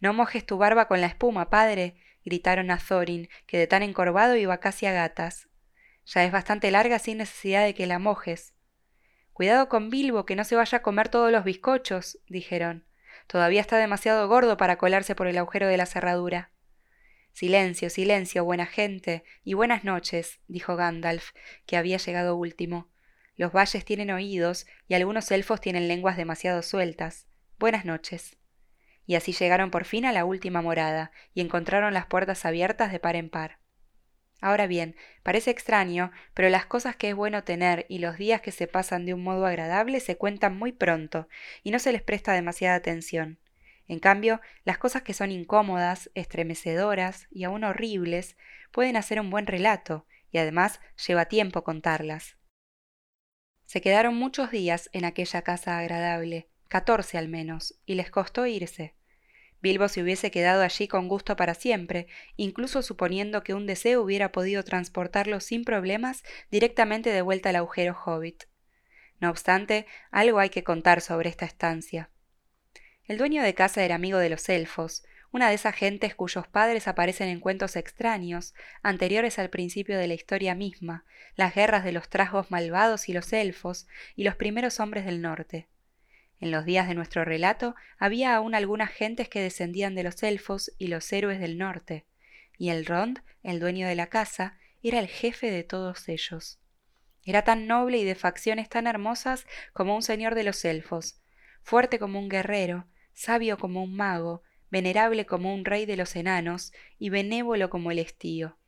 No 0.00 0.12
mojes 0.12 0.44
tu 0.44 0.58
barba 0.58 0.88
con 0.88 1.00
la 1.00 1.06
espuma, 1.06 1.48
padre, 1.48 1.96
gritaron 2.24 2.70
a 2.70 2.78
Thorin, 2.78 3.28
que 3.46 3.58
de 3.58 3.66
tan 3.66 3.82
encorvado 3.82 4.36
iba 4.36 4.58
casi 4.58 4.86
a 4.86 4.92
gatas. 4.92 5.48
Ya 6.06 6.24
es 6.24 6.32
bastante 6.32 6.70
larga 6.70 6.98
sin 6.98 7.18
necesidad 7.18 7.64
de 7.64 7.74
que 7.74 7.86
la 7.86 7.98
mojes. 7.98 8.52
Cuidado 9.32 9.68
con 9.68 9.90
Bilbo, 9.90 10.26
que 10.26 10.36
no 10.36 10.44
se 10.44 10.56
vaya 10.56 10.78
a 10.78 10.82
comer 10.82 11.08
todos 11.08 11.32
los 11.32 11.44
bizcochos, 11.44 12.18
dijeron. 12.28 12.84
Todavía 13.26 13.60
está 13.60 13.78
demasiado 13.78 14.28
gordo 14.28 14.56
para 14.56 14.76
colarse 14.76 15.14
por 15.14 15.26
el 15.26 15.38
agujero 15.38 15.66
de 15.66 15.76
la 15.76 15.86
cerradura. 15.86 16.50
Silencio, 17.34 17.90
silencio, 17.90 18.46
buena 18.46 18.64
gente, 18.64 19.24
y 19.44 19.52
buenas 19.52 19.84
noches, 19.84 20.40
dijo 20.48 20.76
Gandalf, 20.76 21.32
que 21.66 21.76
había 21.76 21.98
llegado 21.98 22.34
último. 22.36 22.88
Los 23.36 23.52
valles 23.52 23.84
tienen 23.84 24.10
oídos 24.10 24.66
y 24.88 24.94
algunos 24.94 25.30
elfos 25.30 25.60
tienen 25.60 25.86
lenguas 25.86 26.16
demasiado 26.16 26.62
sueltas. 26.62 27.26
Buenas 27.58 27.84
noches 27.84 28.38
y 29.06 29.16
así 29.16 29.32
llegaron 29.32 29.70
por 29.70 29.84
fin 29.84 30.04
a 30.04 30.12
la 30.12 30.24
última 30.24 30.62
morada, 30.62 31.10
y 31.34 31.40
encontraron 31.40 31.94
las 31.94 32.06
puertas 32.06 32.44
abiertas 32.44 32.92
de 32.92 33.00
par 33.00 33.16
en 33.16 33.28
par. 33.28 33.58
Ahora 34.40 34.66
bien, 34.66 34.96
parece 35.22 35.50
extraño, 35.50 36.10
pero 36.34 36.48
las 36.48 36.66
cosas 36.66 36.96
que 36.96 37.10
es 37.10 37.14
bueno 37.14 37.44
tener 37.44 37.86
y 37.88 37.98
los 37.98 38.18
días 38.18 38.40
que 38.40 38.50
se 38.50 38.66
pasan 38.66 39.06
de 39.06 39.14
un 39.14 39.22
modo 39.22 39.46
agradable 39.46 40.00
se 40.00 40.16
cuentan 40.16 40.56
muy 40.56 40.72
pronto, 40.72 41.28
y 41.62 41.70
no 41.70 41.78
se 41.78 41.92
les 41.92 42.02
presta 42.02 42.32
demasiada 42.32 42.76
atención. 42.76 43.38
En 43.86 43.98
cambio, 43.98 44.40
las 44.64 44.78
cosas 44.78 45.02
que 45.02 45.14
son 45.14 45.30
incómodas, 45.30 46.10
estremecedoras 46.14 47.26
y 47.30 47.44
aún 47.44 47.64
horribles 47.64 48.36
pueden 48.72 48.96
hacer 48.96 49.20
un 49.20 49.30
buen 49.30 49.46
relato, 49.46 50.06
y 50.30 50.38
además 50.38 50.80
lleva 51.06 51.26
tiempo 51.26 51.64
contarlas. 51.64 52.36
Se 53.66 53.80
quedaron 53.80 54.14
muchos 54.16 54.50
días 54.50 54.90
en 54.92 55.04
aquella 55.04 55.42
casa 55.42 55.78
agradable, 55.78 56.48
catorce 56.68 57.18
al 57.18 57.28
menos, 57.28 57.78
y 57.86 57.94
les 57.94 58.10
costó 58.10 58.46
irse. 58.46 58.94
Bilbo 59.60 59.88
se 59.88 60.02
hubiese 60.02 60.30
quedado 60.30 60.62
allí 60.62 60.88
con 60.88 61.08
gusto 61.08 61.36
para 61.36 61.54
siempre, 61.54 62.06
incluso 62.36 62.82
suponiendo 62.82 63.42
que 63.42 63.54
un 63.54 63.66
deseo 63.66 64.02
hubiera 64.02 64.30
podido 64.30 64.62
transportarlo 64.62 65.40
sin 65.40 65.64
problemas 65.64 66.22
directamente 66.50 67.10
de 67.10 67.22
vuelta 67.22 67.48
al 67.48 67.56
agujero 67.56 67.96
hobbit. 68.04 68.44
No 69.20 69.30
obstante, 69.30 69.86
algo 70.10 70.38
hay 70.38 70.50
que 70.50 70.64
contar 70.64 71.00
sobre 71.00 71.30
esta 71.30 71.46
estancia. 71.46 72.10
El 73.06 73.18
dueño 73.18 73.42
de 73.42 73.54
casa 73.54 73.84
era 73.84 73.96
amigo 73.96 74.16
de 74.16 74.30
los 74.30 74.48
elfos, 74.48 75.04
una 75.30 75.50
de 75.50 75.56
esas 75.56 75.74
gentes 75.74 76.14
cuyos 76.14 76.48
padres 76.48 76.88
aparecen 76.88 77.28
en 77.28 77.38
cuentos 77.38 77.76
extraños, 77.76 78.54
anteriores 78.82 79.38
al 79.38 79.50
principio 79.50 79.98
de 79.98 80.06
la 80.06 80.14
historia 80.14 80.54
misma, 80.54 81.04
las 81.36 81.54
guerras 81.54 81.84
de 81.84 81.92
los 81.92 82.08
trasgos 82.08 82.50
malvados 82.50 83.10
y 83.10 83.12
los 83.12 83.30
elfos, 83.34 83.86
y 84.16 84.24
los 84.24 84.36
primeros 84.36 84.80
hombres 84.80 85.04
del 85.04 85.20
norte. 85.20 85.68
En 86.40 86.50
los 86.50 86.64
días 86.64 86.88
de 86.88 86.94
nuestro 86.94 87.26
relato 87.26 87.74
había 87.98 88.34
aún 88.34 88.54
algunas 88.54 88.90
gentes 88.90 89.28
que 89.28 89.40
descendían 89.40 89.94
de 89.94 90.04
los 90.04 90.22
elfos 90.22 90.72
y 90.78 90.86
los 90.86 91.12
héroes 91.12 91.40
del 91.40 91.58
norte, 91.58 92.06
y 92.56 92.70
el 92.70 92.86
Rond, 92.86 93.18
el 93.42 93.60
dueño 93.60 93.86
de 93.86 93.96
la 93.96 94.06
casa, 94.06 94.56
era 94.82 94.98
el 94.98 95.08
jefe 95.08 95.50
de 95.50 95.62
todos 95.62 96.08
ellos. 96.08 96.58
Era 97.22 97.42
tan 97.42 97.66
noble 97.66 97.98
y 97.98 98.04
de 98.04 98.14
facciones 98.14 98.70
tan 98.70 98.86
hermosas 98.86 99.46
como 99.74 99.94
un 99.94 100.02
señor 100.02 100.34
de 100.34 100.44
los 100.44 100.64
elfos, 100.64 101.20
fuerte 101.62 101.98
como 101.98 102.18
un 102.18 102.30
guerrero, 102.30 102.86
sabio 103.14 103.58
como 103.58 103.82
un 103.82 103.96
mago, 103.96 104.42
venerable 104.70 105.24
como 105.24 105.54
un 105.54 105.64
rey 105.64 105.86
de 105.86 105.96
los 105.96 106.16
enanos 106.16 106.72
y 106.98 107.08
benévolo 107.08 107.70
como 107.70 107.90
el 107.90 107.98
estío. 107.98 108.58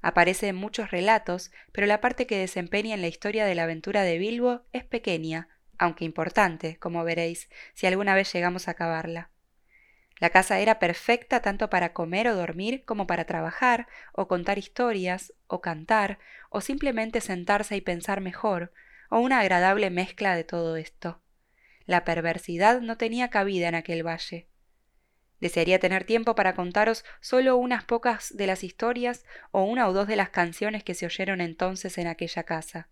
Aparece 0.00 0.48
en 0.48 0.56
muchos 0.56 0.90
relatos, 0.90 1.52
pero 1.70 1.86
la 1.86 2.00
parte 2.00 2.26
que 2.26 2.38
desempeña 2.38 2.94
en 2.94 3.02
la 3.02 3.08
historia 3.08 3.44
de 3.44 3.54
la 3.54 3.64
aventura 3.64 4.02
de 4.02 4.18
Bilbo 4.18 4.62
es 4.72 4.84
pequeña, 4.84 5.48
aunque 5.78 6.04
importante, 6.04 6.76
como 6.78 7.04
veréis, 7.04 7.48
si 7.74 7.86
alguna 7.86 8.14
vez 8.14 8.32
llegamos 8.32 8.66
a 8.66 8.72
acabarla. 8.72 9.30
La 10.18 10.30
casa 10.30 10.60
era 10.60 10.78
perfecta 10.78 11.40
tanto 11.40 11.70
para 11.70 11.92
comer 11.92 12.28
o 12.28 12.36
dormir 12.36 12.84
como 12.84 13.06
para 13.06 13.24
trabajar, 13.24 13.88
o 14.12 14.28
contar 14.28 14.58
historias, 14.58 15.32
o 15.46 15.60
cantar, 15.60 16.18
o 16.50 16.60
simplemente 16.60 17.20
sentarse 17.20 17.76
y 17.76 17.80
pensar 17.80 18.20
mejor, 18.20 18.72
o 19.10 19.18
una 19.18 19.40
agradable 19.40 19.90
mezcla 19.90 20.36
de 20.36 20.44
todo 20.44 20.76
esto. 20.76 21.21
La 21.86 22.04
perversidad 22.04 22.80
no 22.80 22.96
tenía 22.96 23.30
cabida 23.30 23.68
en 23.68 23.74
aquel 23.74 24.06
valle. 24.06 24.48
Desearía 25.40 25.80
tener 25.80 26.04
tiempo 26.04 26.36
para 26.36 26.54
contaros 26.54 27.04
solo 27.20 27.56
unas 27.56 27.84
pocas 27.84 28.36
de 28.36 28.46
las 28.46 28.62
historias 28.62 29.24
o 29.50 29.64
una 29.64 29.88
o 29.88 29.92
dos 29.92 30.06
de 30.06 30.14
las 30.14 30.30
canciones 30.30 30.84
que 30.84 30.94
se 30.94 31.06
oyeron 31.06 31.40
entonces 31.40 31.98
en 31.98 32.06
aquella 32.06 32.44
casa. 32.44 32.88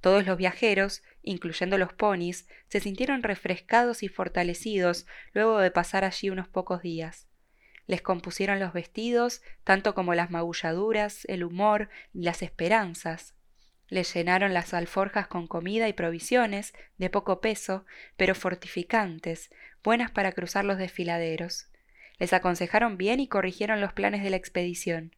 Todos 0.00 0.26
los 0.26 0.36
viajeros, 0.36 1.02
incluyendo 1.22 1.78
los 1.78 1.92
ponis, 1.92 2.46
se 2.68 2.80
sintieron 2.80 3.22
refrescados 3.22 4.02
y 4.02 4.08
fortalecidos 4.08 5.06
luego 5.32 5.58
de 5.58 5.70
pasar 5.70 6.04
allí 6.04 6.30
unos 6.30 6.48
pocos 6.48 6.82
días. 6.82 7.28
Les 7.86 8.00
compusieron 8.00 8.60
los 8.60 8.72
vestidos, 8.72 9.42
tanto 9.64 9.94
como 9.94 10.14
las 10.14 10.30
magulladuras, 10.30 11.24
el 11.26 11.44
humor 11.44 11.88
y 12.12 12.22
las 12.22 12.42
esperanzas. 12.42 13.34
Les 13.88 14.14
llenaron 14.14 14.54
las 14.54 14.74
alforjas 14.74 15.26
con 15.26 15.46
comida 15.46 15.88
y 15.88 15.92
provisiones, 15.92 16.72
de 16.98 17.10
poco 17.10 17.40
peso, 17.40 17.84
pero 18.16 18.34
fortificantes, 18.34 19.50
buenas 19.82 20.10
para 20.10 20.32
cruzar 20.32 20.64
los 20.64 20.78
desfiladeros. 20.78 21.68
Les 22.18 22.32
aconsejaron 22.32 22.96
bien 22.96 23.20
y 23.20 23.28
corrigieron 23.28 23.80
los 23.80 23.92
planes 23.92 24.22
de 24.22 24.30
la 24.30 24.36
expedición. 24.36 25.14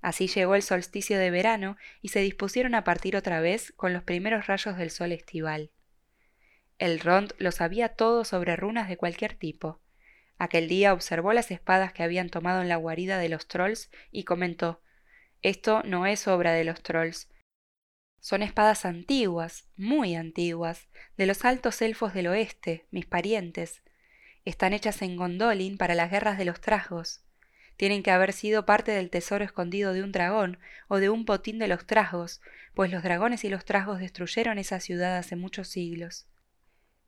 Así 0.00 0.26
llegó 0.26 0.54
el 0.54 0.62
solsticio 0.62 1.18
de 1.18 1.30
verano 1.30 1.78
y 2.02 2.08
se 2.08 2.20
dispusieron 2.20 2.74
a 2.74 2.84
partir 2.84 3.16
otra 3.16 3.40
vez 3.40 3.72
con 3.72 3.94
los 3.94 4.02
primeros 4.02 4.46
rayos 4.46 4.76
del 4.76 4.90
sol 4.90 5.12
estival. 5.12 5.70
El 6.78 7.00
Rond 7.00 7.32
lo 7.38 7.52
sabía 7.52 7.88
todo 7.88 8.24
sobre 8.24 8.56
runas 8.56 8.88
de 8.88 8.98
cualquier 8.98 9.34
tipo. 9.34 9.80
Aquel 10.36 10.68
día 10.68 10.92
observó 10.92 11.32
las 11.32 11.50
espadas 11.50 11.92
que 11.94 12.02
habían 12.02 12.28
tomado 12.28 12.60
en 12.60 12.68
la 12.68 12.76
guarida 12.76 13.18
de 13.18 13.28
los 13.30 13.48
trolls 13.48 13.90
y 14.10 14.24
comentó 14.24 14.82
Esto 15.40 15.82
no 15.84 16.06
es 16.06 16.28
obra 16.28 16.52
de 16.52 16.64
los 16.64 16.82
trolls. 16.82 17.30
Son 18.24 18.42
espadas 18.42 18.86
antiguas, 18.86 19.68
muy 19.76 20.14
antiguas, 20.14 20.88
de 21.18 21.26
los 21.26 21.44
altos 21.44 21.82
elfos 21.82 22.14
del 22.14 22.28
oeste, 22.28 22.86
mis 22.90 23.04
parientes. 23.04 23.82
Están 24.44 24.72
hechas 24.72 25.02
en 25.02 25.16
Gondolin 25.16 25.76
para 25.76 25.94
las 25.94 26.10
guerras 26.10 26.38
de 26.38 26.46
los 26.46 26.60
trasgos 26.60 27.24
tienen 27.76 28.02
que 28.02 28.10
haber 28.10 28.32
sido 28.32 28.66
parte 28.66 28.92
del 28.92 29.10
tesoro 29.10 29.44
escondido 29.44 29.92
de 29.92 30.02
un 30.02 30.12
dragón 30.12 30.58
o 30.88 30.98
de 30.98 31.10
un 31.10 31.24
potín 31.24 31.58
de 31.58 31.68
los 31.68 31.86
trasgos, 31.86 32.40
pues 32.74 32.90
los 32.90 33.02
dragones 33.02 33.44
y 33.44 33.48
los 33.48 33.64
trasgos 33.64 33.98
destruyeron 33.98 34.58
esa 34.58 34.80
ciudad 34.80 35.16
hace 35.16 35.36
muchos 35.36 35.68
siglos. 35.68 36.26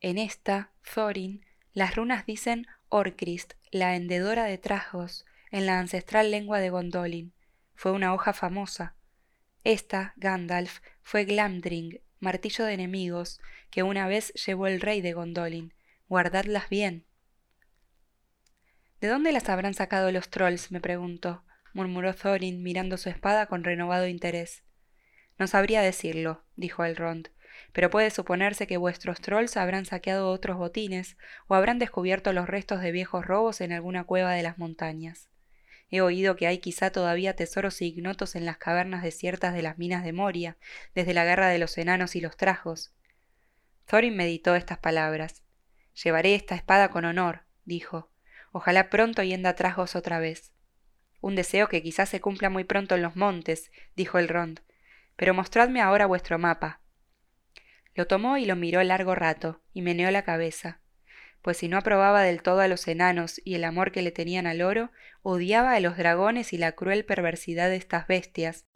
En 0.01 0.19
esta, 0.19 0.73
Thorin, 0.95 1.45
las 1.73 1.95
runas 1.95 2.27
dicen 2.27 2.67
Orcrist, 2.89 3.55
la 3.71 3.97
hendedora 3.97 4.45
de 4.45 4.59
trasgos, 4.59 5.25
en 5.51 5.67
la 5.67 5.79
ancestral 5.79 6.31
lengua 6.31 6.59
de 6.59 6.71
Gondolin. 6.71 7.33
Fue 7.75 7.93
una 7.93 8.13
hoja 8.13 8.33
famosa. 8.33 8.95
Esta, 9.67 10.13
Gandalf, 10.15 10.79
fue 11.03 11.25
Glamdring, 11.25 12.01
martillo 12.21 12.65
de 12.65 12.75
enemigos, 12.75 13.41
que 13.69 13.83
una 13.83 14.07
vez 14.07 14.33
llevó 14.35 14.69
el 14.69 14.81
rey 14.81 15.01
de 15.01 15.13
Gondolin. 15.13 15.75
Guardadlas 16.07 16.69
bien. 16.69 17.05
¿De 19.01 19.09
dónde 19.09 19.33
las 19.33 19.49
habrán 19.49 19.75
sacado 19.75 20.13
los 20.13 20.31
trolls? 20.31 20.71
me 20.71 20.81
preguntó, 20.81 21.43
murmuró 21.73 22.15
Thorin 22.15 22.63
mirando 22.63 22.97
su 22.97 23.09
espada 23.09 23.47
con 23.47 23.65
renovado 23.65 24.07
interés. 24.07 24.63
No 25.37 25.49
sabría 25.49 25.83
decirlo, 25.83 26.45
dijo 26.55 26.85
Elrond, 26.85 27.31
pero 27.73 27.91
puede 27.91 28.11
suponerse 28.11 28.69
que 28.69 28.77
vuestros 28.77 29.21
trolls 29.21 29.57
habrán 29.57 29.85
saqueado 29.85 30.31
otros 30.31 30.59
botines 30.59 31.17
o 31.49 31.57
habrán 31.57 31.81
descubierto 31.81 32.33
los 32.33 32.47
restos 32.47 32.83
de 32.83 32.93
viejos 32.93 33.27
robos 33.27 33.61
en 33.61 33.73
alguna 33.73 34.05
cueva 34.05 34.33
de 34.35 34.45
las 34.45 34.59
montañas. 34.59 35.29
He 35.89 36.01
oído 36.01 36.35
que 36.37 36.47
hay 36.47 36.59
quizá 36.59 36.91
todavía 36.91 37.37
tesoros 37.37 37.81
ignotos 37.81 38.35
en 38.35 38.45
las 38.45 38.59
cavernas 38.59 39.03
desiertas 39.03 39.55
de 39.55 39.63
las 39.63 39.79
minas 39.79 40.05
de 40.05 40.13
Moria, 40.13 40.57
desde 40.95 41.15
la 41.15 41.25
guerra 41.25 41.49
de 41.49 41.59
los 41.59 41.79
enanos 41.79 42.17
y 42.17 42.21
los 42.21 42.37
trajos. 42.37 42.93
Thorin 43.87 44.17
meditó 44.17 44.57
estas 44.57 44.79
palabras. 44.79 45.45
Llevaré 46.03 46.35
esta 46.35 46.57
espada 46.57 46.91
con 46.91 47.05
honor, 47.05 47.45
dijo, 47.65 48.11
Ojalá 48.51 48.91
pronto 48.91 49.23
yenda 49.23 49.55
trasgos 49.55 49.95
otra 49.95 50.19
vez. 50.19 50.53
Un 51.21 51.35
deseo 51.35 51.69
que 51.69 51.83
quizás 51.83 52.09
se 52.09 52.21
cumpla 52.21 52.51
muy 52.51 52.65
pronto 52.65 52.95
en 52.95 53.03
los 53.03 53.17
montes, 53.17 53.71
dijo 53.95 54.19
el 54.19 54.29
Rond. 54.29 54.61
Pero 55.15 55.35
mostradme 55.35 55.81
ahora 55.81 56.07
vuestro 56.07 56.39
mapa. 56.39 56.81
Lo 57.95 58.07
tomó 58.07 58.39
y 58.39 58.45
lo 58.45 58.57
miró 58.57 58.83
largo 58.83 59.15
rato, 59.15 59.63
y 59.73 59.83
meneó 59.83 60.11
la 60.11 60.23
cabeza, 60.23 60.81
pues 61.43 61.59
si 61.59 61.69
no 61.69 61.79
aprobaba 61.79 62.23
del 62.23 62.43
todo 62.43 62.61
a 62.61 62.69
los 62.69 62.87
enanos 62.89 63.41
y 63.45 63.55
el 63.55 63.65
amor 63.65 63.93
que 63.93 64.03
le 64.03 64.11
tenían 64.11 64.47
al 64.47 64.63
oro, 64.63 64.91
odiaba 65.23 65.73
a 65.75 65.81
los 65.81 65.97
dragones 65.97 66.53
y 66.53 66.59
la 66.59 66.73
cruel 66.73 67.05
perversidad 67.05 67.69
de 67.69 67.77
estas 67.77 68.07
bestias, 68.07 68.67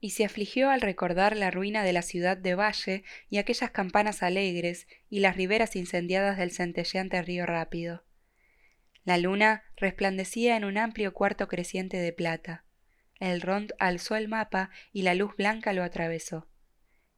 y 0.00 0.10
se 0.10 0.24
afligió 0.24 0.70
al 0.70 0.80
recordar 0.80 1.36
la 1.36 1.50
ruina 1.50 1.84
de 1.84 1.92
la 1.92 2.02
ciudad 2.02 2.36
de 2.36 2.54
Valle 2.54 3.04
y 3.30 3.38
aquellas 3.38 3.70
campanas 3.70 4.22
alegres 4.22 4.88
y 5.08 5.20
las 5.20 5.36
riberas 5.36 5.76
incendiadas 5.76 6.38
del 6.38 6.50
centelleante 6.50 7.22
río 7.22 7.46
rápido. 7.46 8.04
La 9.04 9.18
luna 9.18 9.64
resplandecía 9.76 10.56
en 10.56 10.64
un 10.64 10.78
amplio 10.78 11.12
cuarto 11.12 11.48
creciente 11.48 11.98
de 11.98 12.12
plata. 12.12 12.64
El 13.20 13.40
Rond 13.40 13.72
alzó 13.78 14.16
el 14.16 14.28
mapa 14.28 14.70
y 14.92 15.02
la 15.02 15.14
luz 15.14 15.36
blanca 15.36 15.72
lo 15.72 15.84
atravesó. 15.84 16.48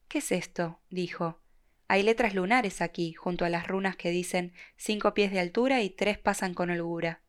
¿Qué 0.09 0.19
es 0.19 0.33
esto? 0.33 0.81
dijo. 0.91 1.44
Hay 1.87 2.03
letras 2.03 2.35
lunares 2.35 2.81
aquí, 2.81 3.13
junto 3.13 3.45
a 3.45 3.51
las 3.51 3.67
runas 3.67 3.97
que 3.97 4.11
dicen 4.11 4.53
cinco 4.77 5.13
pies 5.13 5.31
de 5.31 5.41
altura 5.41 5.83
y 5.83 5.91
tres 5.91 6.19
pasan 6.19 6.55
con 6.55 6.71
holgura. 6.71 7.21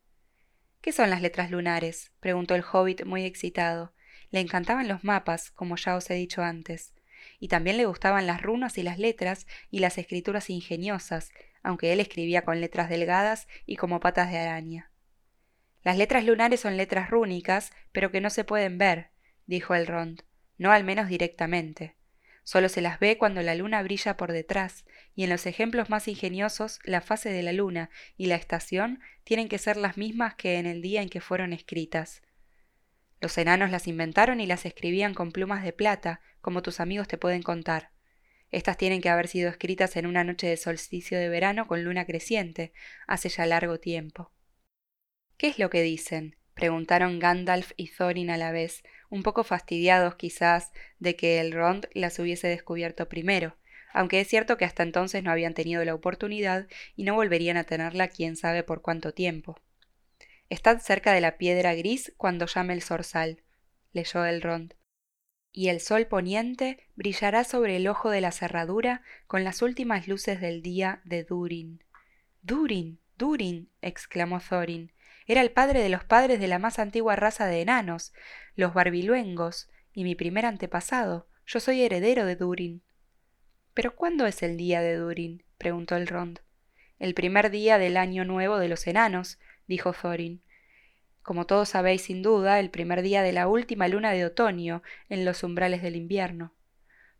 ¿Qué 0.82 0.92
son 0.92 1.10
las 1.10 1.22
letras 1.22 1.52
lunares? 1.52 2.12
preguntó 2.20 2.56
el 2.56 2.64
hobbit 2.64 3.06
muy 3.06 3.26
excitado. 3.26 3.94
Le 4.32 4.40
encantaban 4.40 4.88
los 4.88 5.04
mapas, 5.04 5.52
como 5.52 5.76
ya 5.76 5.96
os 5.96 6.10
he 6.10 6.14
dicho 6.14 6.42
antes, 6.42 6.94
y 7.40 7.48
también 7.48 7.78
le 7.78 7.86
gustaban 7.86 8.28
las 8.28 8.42
runas 8.42 8.78
y 8.78 8.84
las 8.84 8.98
letras 8.98 9.46
y 9.72 9.80
las 9.80 9.98
escrituras 9.98 10.50
ingeniosas, 10.50 11.32
aunque 11.64 11.92
él 11.92 12.00
escribía 12.00 12.44
con 12.44 12.62
letras 12.62 12.90
delgadas 12.90 13.48
y 13.66 13.76
como 13.76 14.00
patas 14.00 14.32
de 14.32 14.38
araña. 14.38 14.92
Las 15.84 15.98
letras 15.98 16.24
lunares 16.24 16.62
son 16.62 16.78
letras 16.78 17.10
rúnicas, 17.10 17.72
pero 17.92 18.10
que 18.12 18.22
no 18.22 18.30
se 18.30 18.44
pueden 18.44 18.78
ver, 18.78 19.12
dijo 19.46 19.76
el 19.76 19.88
Rond, 19.88 20.22
no 20.58 20.72
al 20.72 20.84
menos 20.84 21.08
directamente. 21.10 21.96
Solo 22.46 22.70
se 22.70 22.80
las 22.80 23.00
ve 23.00 23.18
cuando 23.18 23.42
la 23.42 23.56
luna 23.56 23.82
brilla 23.82 24.18
por 24.18 24.32
detrás, 24.32 24.86
y 25.16 25.24
en 25.24 25.32
los 25.32 25.48
ejemplos 25.48 25.90
más 25.90 26.08
ingeniosos 26.08 26.80
la 26.84 27.02
fase 27.02 27.30
de 27.30 27.42
la 27.42 27.54
luna 27.54 27.90
y 28.18 28.28
la 28.28 28.36
estación 28.36 29.00
tienen 29.24 29.50
que 29.50 29.58
ser 29.58 29.78
las 29.78 29.98
mismas 29.98 30.36
que 30.36 30.60
en 30.60 30.68
el 30.68 30.84
día 30.84 31.02
en 31.02 31.10
que 31.10 31.22
fueron 31.22 31.54
escritas. 31.54 32.22
Los 33.20 33.36
enanos 33.40 33.72
las 33.72 33.88
inventaron 33.88 34.40
y 34.42 34.46
las 34.46 34.68
escribían 34.68 35.16
con 35.16 35.32
plumas 35.32 35.64
de 35.64 35.74
plata, 35.74 36.22
como 36.40 36.62
tus 36.62 36.80
amigos 36.80 37.08
te 37.08 37.18
pueden 37.18 37.42
contar. 37.42 37.90
Estas 38.52 38.78
tienen 38.78 39.02
que 39.02 39.10
haber 39.10 39.28
sido 39.28 39.50
escritas 39.50 39.98
en 39.98 40.06
una 40.06 40.24
noche 40.24 40.46
de 40.46 40.58
solsticio 40.58 41.18
de 41.18 41.30
verano 41.30 41.66
con 41.68 41.84
luna 41.84 42.06
creciente, 42.06 42.74
hace 43.08 43.30
ya 43.30 43.48
largo 43.48 43.80
tiempo. 43.80 44.32
¿Qué 45.38 45.48
es 45.48 45.58
lo 45.58 45.72
que 45.72 45.82
dicen? 45.82 46.38
preguntaron 46.54 47.18
Gandalf 47.18 47.72
y 47.76 47.90
Thorin 47.90 48.30
a 48.30 48.38
la 48.38 48.52
vez, 48.52 48.84
un 49.16 49.24
poco 49.24 49.44
fastidiados 49.44 50.16
quizás 50.16 50.72
de 51.00 51.16
que 51.16 51.40
el 51.40 51.54
Rond 51.54 51.88
las 51.94 52.20
hubiese 52.20 52.48
descubierto 52.48 53.08
primero, 53.08 53.56
aunque 53.94 54.20
es 54.20 54.28
cierto 54.28 54.58
que 54.58 54.66
hasta 54.66 54.84
entonces 54.84 55.24
no 55.24 55.32
habían 55.32 55.54
tenido 55.54 55.84
la 55.86 55.96
oportunidad 55.96 56.68
y 56.98 57.06
no 57.06 57.16
volverían 57.16 57.56
a 57.56 57.64
tenerla 57.64 58.10
quién 58.10 58.36
sabe 58.36 58.62
por 58.64 58.82
cuánto 58.82 59.14
tiempo. 59.14 59.58
Estad 60.50 60.80
cerca 60.80 61.14
de 61.14 61.22
la 61.22 61.38
piedra 61.38 61.74
gris 61.74 62.14
cuando 62.18 62.46
llame 62.46 62.74
el 62.74 62.82
zorzal, 62.82 63.42
leyó 63.94 64.26
el 64.26 64.42
rond. 64.42 64.74
Y 65.54 65.70
el 65.70 65.80
sol 65.80 66.08
poniente 66.08 66.90
brillará 66.96 67.46
sobre 67.46 67.78
el 67.78 67.88
ojo 67.88 68.10
de 68.10 68.20
la 68.20 68.34
cerradura 68.34 69.02
con 69.28 69.46
las 69.46 69.62
últimas 69.62 70.10
luces 70.10 70.42
del 70.42 70.62
día 70.62 71.00
de 71.06 71.24
Durin. 71.24 71.82
Durin, 72.42 73.00
Durin, 73.18 73.72
exclamó 73.82 74.42
Thorin. 74.42 74.92
Era 75.26 75.42
el 75.42 75.52
padre 75.52 75.82
de 75.82 75.90
los 75.90 76.04
padres 76.04 76.40
de 76.40 76.48
la 76.48 76.60
más 76.60 76.78
antigua 76.78 77.16
raza 77.16 77.48
de 77.48 77.62
enanos, 77.62 78.14
los 78.56 78.74
barbiluengos, 78.74 79.70
y 79.94 80.04
mi 80.04 80.16
primer 80.16 80.46
antepasado. 80.46 81.28
Yo 81.46 81.60
soy 81.60 81.82
heredero 81.82 82.26
de 82.26 82.36
Durin. 82.36 82.82
¿Pero 83.74 83.96
cuándo 83.96 84.26
es 84.26 84.44
el 84.44 84.58
día 84.58 84.82
de 84.82 84.96
Durin? 84.96 85.44
preguntó 85.58 85.96
el 85.96 86.08
Rond. 86.08 86.40
El 86.98 87.14
primer 87.14 87.50
día 87.52 87.78
del 87.78 87.98
año 87.98 88.24
nuevo 88.26 88.58
de 88.58 88.70
los 88.70 88.88
enanos, 88.88 89.40
dijo 89.68 89.94
Thorin. 89.94 90.42
Como 91.22 91.46
todos 91.46 91.70
sabéis 91.70 92.04
sin 92.04 92.22
duda, 92.22 92.60
el 92.60 92.70
primer 92.70 93.02
día 93.02 93.22
de 93.22 93.34
la 93.34 93.48
última 93.48 93.88
luna 93.88 94.12
de 94.12 94.26
otoño, 94.26 94.84
en 95.10 95.26
los 95.26 95.44
umbrales 95.44 95.82
del 95.82 95.96
invierno. 95.96 96.54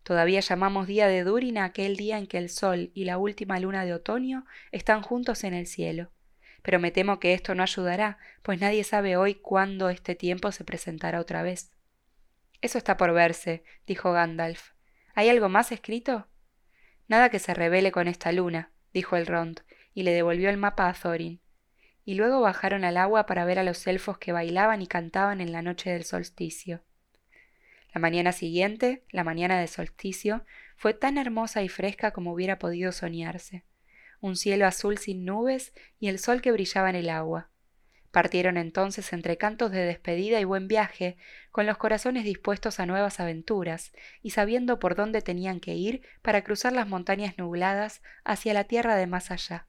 Todavía 0.04 0.40
llamamos 0.40 0.88
día 0.88 1.08
de 1.08 1.24
Durin 1.24 1.58
aquel 1.58 1.98
día 1.98 2.20
en 2.20 2.28
que 2.28 2.38
el 2.38 2.50
sol 2.50 2.92
y 2.94 3.06
la 3.06 3.18
última 3.18 3.60
luna 3.60 3.84
de 3.84 3.94
otoño 3.94 4.46
están 4.72 5.02
juntos 5.02 5.44
en 5.44 5.56
el 5.56 5.66
cielo. 5.66 6.12
Pero 6.66 6.80
me 6.80 6.90
temo 6.90 7.20
que 7.20 7.36
esto 7.36 7.54
no 7.54 7.62
ayudará, 7.62 8.18
pues 8.42 8.60
nadie 8.60 8.84
sabe 8.84 9.18
hoy 9.18 9.36
cuándo 9.36 9.92
este 9.92 10.16
tiempo 10.16 10.52
se 10.52 10.64
presentará 10.64 11.20
otra 11.20 11.44
vez. 11.44 11.72
Eso 12.60 12.80
está 12.80 12.98
por 12.98 13.14
verse, 13.14 13.64
dijo 13.86 14.12
Gandalf. 14.12 14.72
¿Hay 15.14 15.30
algo 15.30 15.48
más 15.48 15.72
escrito? 15.72 16.28
Nada 17.08 17.30
que 17.30 17.38
se 17.38 17.54
revele 17.54 17.92
con 17.92 18.08
esta 18.08 18.32
luna, 18.32 18.72
dijo 18.94 19.16
el 19.16 19.28
Rond, 19.28 19.60
y 19.94 20.02
le 20.02 20.12
devolvió 20.12 20.50
el 20.50 20.58
mapa 20.58 20.90
a 20.90 20.94
Thorin. 20.94 21.40
Y 22.04 22.16
luego 22.16 22.42
bajaron 22.42 22.84
al 22.84 22.98
agua 22.98 23.28
para 23.28 23.46
ver 23.46 23.60
a 23.60 23.64
los 23.64 23.86
elfos 23.86 24.18
que 24.18 24.32
bailaban 24.32 24.82
y 24.82 24.88
cantaban 24.88 25.42
en 25.42 25.52
la 25.52 25.62
noche 25.62 25.92
del 25.92 26.04
solsticio. 26.04 26.84
La 27.94 28.02
mañana 28.02 28.32
siguiente, 28.32 29.06
la 29.12 29.24
mañana 29.24 29.60
del 29.60 29.70
solsticio, 29.70 30.44
fue 30.78 30.96
tan 30.96 31.20
hermosa 31.20 31.62
y 31.62 31.70
fresca 31.70 32.10
como 32.10 32.34
hubiera 32.34 32.58
podido 32.58 32.92
soñarse. 32.92 33.66
Un 34.26 34.38
cielo 34.38 34.66
azul 34.66 34.98
sin 34.98 35.24
nubes 35.24 35.72
y 36.00 36.08
el 36.08 36.18
sol 36.18 36.42
que 36.42 36.52
brillaba 36.52 36.90
en 36.90 36.96
el 36.96 37.12
agua. 37.12 37.52
Partieron 38.10 38.58
entonces 38.58 39.14
entre 39.14 39.38
cantos 39.38 39.70
de 39.70 39.86
despedida 39.86 40.40
y 40.40 40.46
buen 40.46 40.68
viaje, 40.68 41.16
con 41.52 41.68
los 41.68 41.78
corazones 41.78 42.24
dispuestos 42.24 42.80
a 42.80 42.88
nuevas 42.88 43.20
aventuras, 43.20 43.92
y 44.24 44.32
sabiendo 44.32 44.80
por 44.80 44.96
dónde 44.96 45.22
tenían 45.22 45.60
que 45.60 45.76
ir 45.76 46.02
para 46.24 46.44
cruzar 46.44 46.74
las 46.74 46.88
montañas 46.88 47.38
nubladas 47.38 48.02
hacia 48.24 48.56
la 48.56 48.64
tierra 48.64 48.96
de 48.96 49.06
más 49.06 49.30
allá. 49.30 49.68